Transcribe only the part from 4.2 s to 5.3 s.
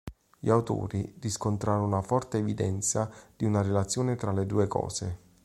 le due cose.